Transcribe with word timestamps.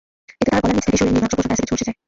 এতে 0.41 0.47
তাঁর 0.51 0.59
গলার 0.63 0.75
নিচ 0.77 0.83
থেকে 0.87 0.97
শরীরের 0.99 1.15
নিম্নাংশ 1.15 1.35
পর্যন্ত 1.37 1.49
অ্যাসিডে 1.51 1.69
ঝলসে 1.69 1.85
যায়। 1.87 1.97